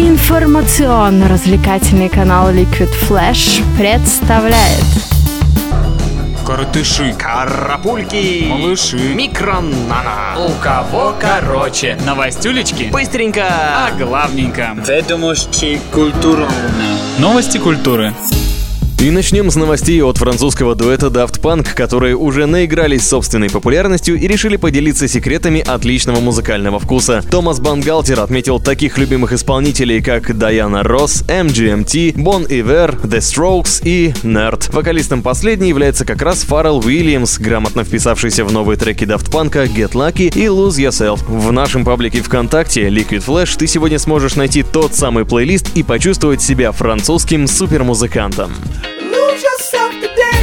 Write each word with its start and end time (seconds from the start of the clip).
Информационно-развлекательный 0.00 2.08
канал 2.08 2.50
Liquid 2.50 2.88
Flash 3.06 3.62
представляет 3.76 4.82
Коротыши, 6.46 7.14
Карапульки, 7.18 8.46
малыши, 8.48 8.96
микронана. 9.14 10.36
у 10.38 10.48
кого 10.62 11.14
короче. 11.20 11.98
Новостюлечки 12.06 12.84
Быстренько. 12.84 13.44
о 13.86 13.90
главненьком. 13.92 14.82
Ведомости 14.82 15.78
культурно. 15.92 16.48
Новости 17.18 17.58
культуры. 17.58 18.14
И 19.00 19.10
начнем 19.10 19.50
с 19.50 19.56
новостей 19.56 20.02
от 20.02 20.18
французского 20.18 20.74
дуэта 20.74 21.06
Daft 21.06 21.40
Punk, 21.40 21.72
которые 21.74 22.14
уже 22.16 22.44
наигрались 22.44 23.08
собственной 23.08 23.48
популярностью 23.48 24.20
и 24.20 24.26
решили 24.26 24.56
поделиться 24.58 25.08
секретами 25.08 25.60
отличного 25.66 26.20
музыкального 26.20 26.78
вкуса. 26.78 27.24
Томас 27.30 27.60
Бангалтер 27.60 28.20
отметил 28.20 28.60
таких 28.60 28.98
любимых 28.98 29.32
исполнителей, 29.32 30.02
как 30.02 30.36
Дайана 30.36 30.82
Росс, 30.82 31.22
MGMT, 31.22 32.12
Bon 32.16 32.46
Iver, 32.46 33.00
The 33.00 33.20
Strokes 33.20 33.80
и 33.82 34.12
Nerd. 34.22 34.70
Вокалистом 34.70 35.22
последней 35.22 35.70
является 35.70 36.04
как 36.04 36.20
раз 36.20 36.42
Фаррелл 36.42 36.80
Уильямс, 36.84 37.38
грамотно 37.38 37.84
вписавшийся 37.84 38.44
в 38.44 38.52
новые 38.52 38.76
треки 38.76 39.04
Daft 39.04 39.30
Punk 39.30 39.52
Get 39.74 39.92
Lucky 39.92 40.26
и 40.26 40.44
Lose 40.44 40.76
Yourself. 40.76 41.24
В 41.26 41.50
нашем 41.52 41.86
паблике 41.86 42.20
ВКонтакте 42.20 42.88
Liquid 42.88 43.24
Flash 43.24 43.56
ты 43.56 43.66
сегодня 43.66 43.98
сможешь 43.98 44.36
найти 44.36 44.62
тот 44.62 44.94
самый 44.94 45.24
плейлист 45.24 45.74
и 45.74 45.82
почувствовать 45.82 46.42
себя 46.42 46.70
французским 46.72 47.46
супермузыкантом. 47.46 48.52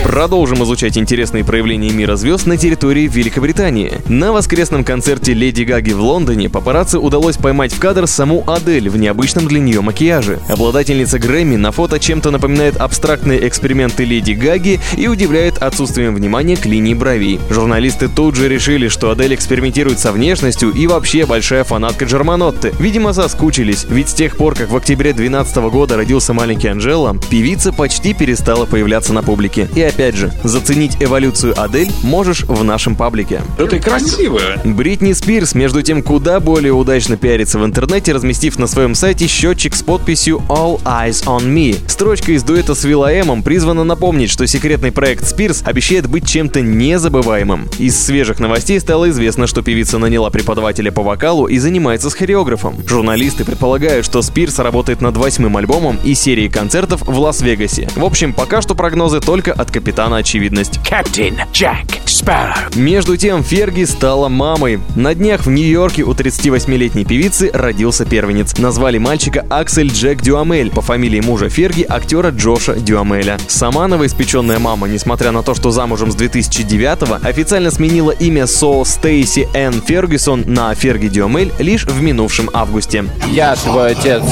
Продолжим 0.08 0.64
изучать 0.64 0.98
интересные 0.98 1.44
проявления 1.44 1.90
мира 1.90 2.16
звезд 2.16 2.46
на 2.48 2.56
территории 2.56 3.10
Великобритании. 3.10 3.92
На 4.08 4.32
воскресном 4.32 4.86
концерте 4.86 5.34
Леди 5.34 5.64
Гаги 5.64 5.92
в 5.92 6.00
Лондоне 6.00 6.50
папарацци 6.50 6.98
удалось 6.98 7.36
поймать 7.36 7.74
в 7.74 7.80
кадр 7.80 8.08
саму 8.08 8.42
Адель 8.48 8.88
в 8.88 8.96
необычном 8.96 9.50
для 9.50 9.60
нее 9.60 9.82
макияже. 9.82 10.40
Обладательница 10.48 11.20
Грэмми 11.20 11.58
на 11.58 11.74
фото 11.74 12.00
чем-то 12.00 12.32
напоминает 12.32 12.78
абстрактные 12.78 13.46
эксперименты 13.50 14.06
Леди 14.06 14.32
Гаги 14.32 14.80
и 14.96 15.10
удивляет 15.10 15.58
отсутствием 15.58 16.16
внимания 16.16 16.56
к 16.56 16.66
линии 16.66 16.94
бровей. 16.94 17.42
Журналисты 17.50 18.08
тут 18.08 18.36
же 18.36 18.48
решили, 18.48 18.88
что 18.88 19.12
Адель 19.12 19.36
экспериментирует 19.36 20.00
со 20.00 20.14
внешностью 20.14 20.72
и 20.72 20.88
вообще 20.88 21.26
большая 21.26 21.66
фанатка 21.66 22.06
Джерманотты. 22.06 22.72
Видимо, 22.80 23.12
соскучились, 23.12 23.86
ведь 23.90 24.08
с 24.08 24.14
тех 24.14 24.38
пор, 24.38 24.56
как 24.56 24.72
в 24.72 24.78
октябре 24.78 25.12
2012 25.12 25.58
года 25.70 25.98
родился 25.98 26.32
маленький 26.32 26.70
Анжела, 26.70 27.18
певица 27.30 27.74
почти 27.74 28.14
перестала 28.14 28.66
появляться 28.66 29.12
на 29.12 29.22
публике. 29.22 29.68
И 29.76 29.82
опять 29.82 29.97
же, 29.98 30.32
заценить 30.44 30.98
эволюцию 31.00 31.60
Адель 31.60 31.92
можешь 32.04 32.44
в 32.44 32.64
нашем 32.64 32.96
паблике. 32.96 33.42
Это 33.58 33.80
красиво. 33.80 34.40
Бритни 34.64 35.14
Спирс, 35.14 35.56
между 35.56 35.82
тем, 35.82 36.04
куда 36.04 36.40
более 36.40 36.74
удачно 36.74 37.18
пиарится 37.18 37.58
в 37.58 37.66
интернете, 37.66 38.14
разместив 38.14 38.60
на 38.60 38.68
своем 38.68 38.94
сайте 38.96 39.28
счетчик 39.28 39.76
с 39.76 39.82
подписью 39.82 40.42
All 40.50 40.82
Eyes 40.84 41.26
on 41.26 41.46
Me. 41.46 41.78
Строчка 41.88 42.32
из 42.34 42.44
дуэта 42.44 42.76
с 42.76 42.84
Вилаэмом 42.84 43.42
призвана 43.42 43.84
напомнить, 43.84 44.30
что 44.30 44.46
секретный 44.46 44.92
проект 44.92 45.28
Спирс 45.28 45.64
обещает 45.66 46.08
быть 46.08 46.28
чем-то 46.28 46.62
незабываемым. 46.62 47.68
Из 47.80 48.00
свежих 48.00 48.40
новостей 48.40 48.80
стало 48.80 49.10
известно, 49.10 49.48
что 49.48 49.62
певица 49.62 49.98
наняла 49.98 50.30
преподавателя 50.30 50.92
по 50.92 51.02
вокалу 51.02 51.48
и 51.48 51.58
занимается 51.58 52.10
с 52.10 52.14
хореографом. 52.14 52.76
Журналисты 52.88 53.46
предполагают, 53.46 54.06
что 54.06 54.22
Спирс 54.22 54.60
работает 54.60 55.02
над 55.02 55.18
восьмым 55.18 55.58
альбомом 55.58 55.98
и 56.04 56.14
серией 56.14 56.50
концертов 56.50 57.02
в 57.02 57.20
Лас-Вегасе. 57.20 57.90
В 57.96 58.04
общем, 58.04 58.34
пока 58.34 58.62
что 58.62 58.76
прогнозы 58.76 59.20
только 59.20 59.54
от 59.54 59.72
капитана 59.78 60.18
очевидность. 60.18 60.80
Капитан 60.84 61.40
Джек 61.54 61.97
Спарроу. 62.18 62.56
Между 62.74 63.16
тем, 63.16 63.44
Ферги 63.44 63.84
стала 63.84 64.28
мамой. 64.28 64.80
На 64.96 65.14
днях 65.14 65.46
в 65.46 65.52
Нью-Йорке 65.52 66.02
у 66.02 66.14
38-летней 66.14 67.06
певицы 67.06 67.52
родился 67.54 68.06
первенец. 68.06 68.58
Назвали 68.58 68.98
мальчика 68.98 69.46
Аксель 69.52 69.92
Джек 69.92 70.24
Дюамель 70.24 70.72
по 70.72 70.82
фамилии 70.82 71.22
мужа 71.22 71.48
Ферги, 71.50 71.86
актера 71.88 72.32
Джоша 72.32 72.74
Дюамеля. 72.74 73.38
Сама 73.48 73.88
новоиспеченная 73.88 74.58
мама, 74.58 74.88
несмотря 74.88 75.32
на 75.32 75.44
то, 75.44 75.54
что 75.54 75.70
замужем 75.70 76.12
с 76.12 76.16
2009-го, 76.16 77.20
официально 77.22 77.70
сменила 77.70 78.10
имя 78.10 78.48
Со 78.48 78.84
Стейси 78.84 79.48
Энн 79.54 79.80
Фергюсон 79.82 80.44
на 80.48 80.74
Ферги 80.74 81.10
Дюамель 81.10 81.54
лишь 81.60 81.86
в 81.86 82.02
минувшем 82.02 82.50
августе. 82.52 83.06
Я 83.32 83.56
твой 83.56 83.92
отец. 83.92 84.24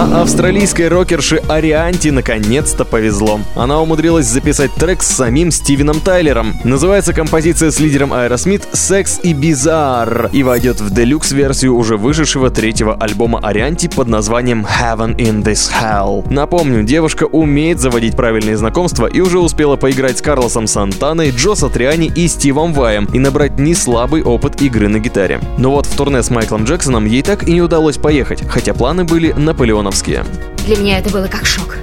А 0.00 0.22
австралийской 0.22 0.86
рокерше 0.86 1.42
Арианти 1.48 2.10
наконец-то 2.10 2.84
повезло. 2.84 3.40
Она 3.56 3.80
умудрилась 3.80 4.26
записать 4.26 4.72
трек 4.74 5.02
с 5.02 5.08
самим 5.08 5.50
Стивеном 5.50 6.00
Тайлером. 6.00 6.54
Называется 6.78 7.12
композиция 7.12 7.72
с 7.72 7.80
лидером 7.80 8.12
Aerosmith 8.12 8.62
«Секс 8.72 9.18
и 9.24 9.34
Bizarre» 9.34 10.30
и 10.32 10.44
войдет 10.44 10.80
в 10.80 10.94
делюкс-версию 10.94 11.74
уже 11.74 11.96
вышедшего 11.96 12.50
третьего 12.50 12.94
альбома 12.94 13.40
Арианти 13.42 13.88
под 13.88 14.06
названием 14.06 14.64
Heaven 14.64 15.16
in 15.16 15.42
This 15.42 15.72
Hell. 15.72 16.24
Напомню, 16.32 16.84
девушка 16.84 17.24
умеет 17.24 17.80
заводить 17.80 18.14
правильные 18.14 18.56
знакомства 18.56 19.08
и 19.08 19.18
уже 19.18 19.40
успела 19.40 19.74
поиграть 19.74 20.18
с 20.18 20.22
Карлосом 20.22 20.68
Сантаной, 20.68 21.32
Джо 21.32 21.56
Сатриани 21.56 22.12
и 22.14 22.28
Стивом 22.28 22.72
Ваем 22.72 23.06
и 23.06 23.18
набрать 23.18 23.58
неслабый 23.58 24.22
опыт 24.22 24.62
игры 24.62 24.86
на 24.86 25.00
гитаре. 25.00 25.40
Но 25.58 25.72
вот 25.72 25.86
в 25.86 25.96
турне 25.96 26.22
с 26.22 26.30
Майклом 26.30 26.62
Джексоном 26.62 27.06
ей 27.06 27.22
так 27.22 27.48
и 27.48 27.52
не 27.52 27.60
удалось 27.60 27.96
поехать, 27.96 28.44
хотя 28.48 28.72
планы 28.72 29.02
были 29.02 29.32
наполеоновские. 29.32 30.24
Для 30.64 30.76
меня 30.76 31.00
это 31.00 31.10
было 31.10 31.26
как 31.26 31.44
шок. 31.44 31.78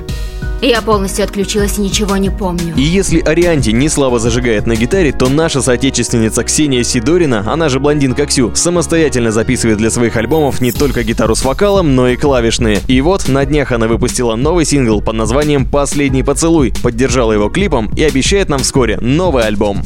Я 0.62 0.82
полностью 0.82 1.26
отключилась 1.26 1.78
и 1.78 1.82
ничего 1.82 2.18
не 2.18 2.30
помню. 2.30 2.74
И 2.76 2.82
если 2.82 3.20
Арианти 3.20 3.70
не 3.70 3.90
слабо 3.90 4.20
зажигает 4.20 4.66
на 4.66 4.76
гитаре, 4.76 5.12
то 5.12 5.28
наша 5.30 5.62
соотечественница 5.62 6.44
Ксения 6.44 6.84
Сидорина, 6.84 7.44
она 7.46 7.70
же 7.70 7.80
блондинка 7.80 8.26
Ксю, 8.26 8.56
самостоятельно 8.56 9.32
записывает 9.32 9.78
для 9.78 9.92
своих 9.92 10.16
альбомов 10.16 10.62
не 10.62 10.72
только 10.72 11.04
гитару 11.04 11.36
с 11.36 11.44
вокалом, 11.44 11.96
но 11.96 12.08
и 12.08 12.16
клавишные. 12.16 12.80
И 12.88 13.00
вот 13.02 13.28
на 13.28 13.46
днях 13.46 13.72
она 13.72 13.88
выпустила 13.88 14.36
новый 14.36 14.66
сингл 14.66 15.02
под 15.02 15.16
названием 15.16 15.66
«Последний 15.70 16.24
поцелуй», 16.24 16.74
поддержала 16.82 17.34
его 17.34 17.50
клипом 17.50 17.92
и 17.96 18.04
обещает 18.04 18.50
нам 18.50 18.60
вскоре 18.60 18.98
новый 19.02 19.46
альбом. 19.46 19.84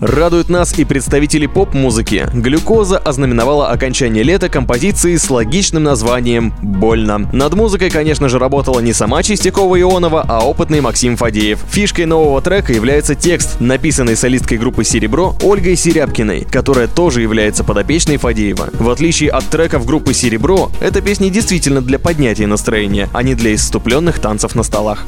Радуют 0.00 0.48
нас 0.48 0.76
и 0.78 0.84
представители 0.84 1.46
поп-музыки. 1.46 2.26
«Глюкоза» 2.34 2.98
ознаменовала 2.98 3.68
окончание 3.68 4.24
лета 4.24 4.48
композиции 4.48 5.16
с 5.16 5.30
логичным 5.30 5.84
названием 5.84 6.52
«Больно». 6.62 7.30
Над 7.32 7.54
музыкой, 7.54 7.90
конечно 7.90 8.28
же, 8.28 8.38
работала 8.38 8.80
не 8.80 8.92
сама 8.92 9.19
Чистякова-Ионова, 9.20 10.24
а 10.28 10.44
опытный 10.44 10.80
Максим 10.80 11.16
Фадеев. 11.16 11.60
Фишкой 11.70 12.06
нового 12.06 12.40
трека 12.42 12.72
является 12.72 13.14
текст, 13.14 13.60
написанный 13.60 14.16
солисткой 14.16 14.58
группы 14.58 14.84
«Серебро» 14.84 15.36
Ольгой 15.42 15.76
Серябкиной, 15.76 16.46
которая 16.50 16.88
тоже 16.88 17.22
является 17.22 17.64
подопечной 17.64 18.16
Фадеева. 18.16 18.70
В 18.72 18.90
отличие 18.90 19.30
от 19.30 19.44
треков 19.46 19.86
группы 19.86 20.14
«Серебро», 20.14 20.70
эта 20.80 21.00
песня 21.00 21.30
действительно 21.30 21.80
для 21.80 21.98
поднятия 21.98 22.46
настроения, 22.46 23.08
а 23.12 23.22
не 23.22 23.34
для 23.34 23.54
исступленных 23.54 24.18
танцев 24.18 24.54
на 24.54 24.62
столах. 24.62 25.04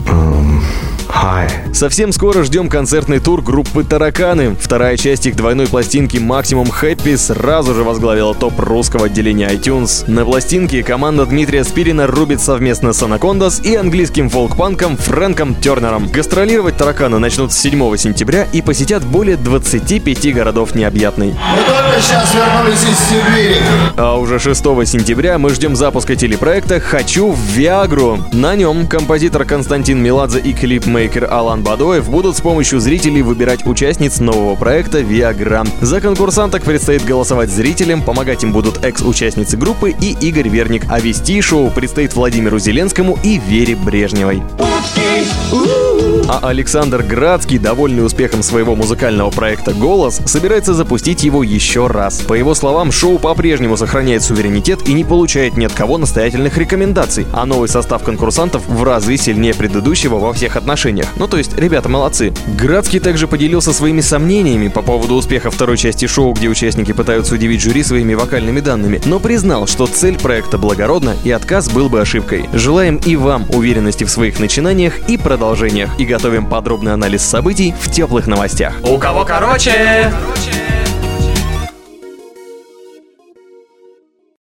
Совсем 1.75 2.13
скоро 2.13 2.43
ждем 2.43 2.69
концертный 2.69 3.19
тур 3.19 3.43
группы 3.43 3.85
«Тараканы». 3.85 4.57
Вторая 4.59 4.97
часть 4.97 5.27
их 5.27 5.37
двойной 5.37 5.67
пластинки 5.67 6.17
«Максимум 6.17 6.71
Хэппи» 6.71 7.17
сразу 7.17 7.75
же 7.75 7.83
возглавила 7.83 8.35
топ 8.35 8.59
русского 8.59 9.07
отделения 9.07 9.49
iTunes. 9.49 10.11
На 10.11 10.25
пластинке 10.25 10.83
команда 10.83 11.27
Дмитрия 11.27 11.65
Спирина 11.65 12.07
рубит 12.07 12.41
совместно 12.41 12.93
с 12.93 13.03
«Анакондас» 13.03 13.61
и 13.65 13.77
английским 13.93 14.31
фолк-панком 14.31 14.97
Фрэнком 14.97 15.55
Тернером. 15.55 16.09
Гастролировать 16.09 16.79
«Тараканы» 16.79 17.19
начнут 17.19 17.53
с 17.53 17.59
7 17.59 17.95
сентября 17.99 18.47
и 18.51 18.63
посетят 18.63 19.05
более 19.05 19.37
25 19.37 20.33
городов 20.33 20.75
необъятной. 20.75 21.35
Мы 21.35 21.59
только 21.59 22.01
сейчас 22.01 22.35
вернулись 22.35 22.83
из 22.85 22.99
Сибири. 22.99 23.57
А 23.99 24.17
уже 24.17 24.39
6 24.39 24.63
сентября 24.87 25.37
мы 25.37 25.51
ждем 25.51 25.77
запуска 25.77 26.17
телепроекта 26.17 26.81
«Хочу 26.81 27.33
в 27.33 27.39
Виагру». 27.39 28.19
На 28.33 28.57
нем 28.57 28.87
композитор 28.87 29.45
Константин 29.45 30.03
Меладзе 30.03 30.41
и 30.41 30.55
клипмейкер 30.55 31.31
Алан 31.31 31.63
Бадоев 31.63 32.09
будут 32.09 32.39
с 32.39 32.41
помощью 32.41 32.81
зрителей 32.81 33.21
выбирать 33.21 33.67
участниц 33.67 34.21
нового 34.21 34.57
проекта 34.57 35.01
«Виагра». 35.01 35.67
За 35.83 36.01
конкурсанток 36.01 36.63
предстоит 36.63 37.05
голосовать 37.05 37.51
зрителям, 37.51 38.01
помогать 38.01 38.43
им 38.43 38.53
будут 38.53 38.83
экс-участницы 38.83 39.59
группы 39.59 39.91
и 39.91 40.17
Игорь 40.19 40.49
Верник, 40.49 40.87
а 40.89 40.99
вести 40.99 41.43
шоу 41.43 41.71
предстоит 41.71 42.15
Владимиру 42.15 42.59
Зеленскому 42.59 43.19
и 43.23 43.39
Вере 43.39 43.77
Брежневой. 43.83 44.43
А 46.29 46.41
Александр 46.49 47.03
Градский, 47.03 47.59
довольный 47.59 48.05
успехом 48.05 48.43
своего 48.43 48.75
музыкального 48.75 49.31
проекта 49.31 49.73
«Голос», 49.73 50.21
собирается 50.25 50.75
запустить 50.75 51.23
его 51.23 51.43
еще 51.43 51.87
раз. 51.87 52.21
По 52.21 52.35
его 52.35 52.55
словам, 52.55 52.93
шоу 52.93 53.19
по-прежнему 53.19 53.77
сохраняет 53.77 54.23
суверенитет 54.23 54.89
и 54.89 54.93
не 54.93 55.05
получает 55.05 55.57
ни 55.57 55.65
от 55.65 55.73
кого 55.73 55.99
настоятельных 55.99 56.57
рекомендаций, 56.59 57.27
а 57.33 57.45
новый 57.47 57.69
состав 57.69 58.03
конкурсантов 58.03 58.67
в 58.67 58.83
разы 58.83 59.17
сильнее 59.17 59.55
предыдущего 59.55 60.19
во 60.19 60.33
всех 60.33 60.57
отношениях. 60.57 61.09
Ну 61.17 61.29
то 61.29 61.37
есть, 61.37 61.57
ребята 61.57 61.89
молодцы. 61.89 62.33
Градский 62.59 63.01
также 63.01 63.27
поделился 63.27 63.73
своими 63.73 64.01
сомнениями 64.01 64.69
по 64.69 64.83
поводу 64.83 65.15
успеха 65.15 65.51
второй 65.51 65.77
части 65.77 66.07
шоу, 66.07 66.33
где 66.33 66.49
участники 66.49 66.93
пытаются 66.93 67.35
удивить 67.35 67.61
жюри 67.61 67.83
своими 67.83 68.15
вокальными 68.15 68.61
данными, 68.61 69.01
но 69.05 69.19
признал, 69.19 69.67
что 69.67 69.87
цель 69.87 70.19
проекта 70.19 70.59
благородна 70.59 71.17
и 71.25 71.31
отказ 71.31 71.69
был 71.71 71.89
бы 71.89 72.01
ошибкой. 72.01 72.49
Желаем 72.53 72.97
и 73.05 73.17
вам 73.17 73.47
уверенности 73.51 74.05
в 74.05 74.11
своих 74.11 74.41
начинаниях 74.41 75.09
и 75.09 75.17
продолжениях 75.17 75.91
и 75.99 76.05
готовим 76.13 76.45
подробный 76.45 76.93
анализ 76.93 77.23
событий 77.23 77.75
в 77.81 77.91
теплых 77.91 78.27
новостях. 78.27 78.75
У 78.85 78.99
кого 78.99 79.25
короче? 79.25 80.13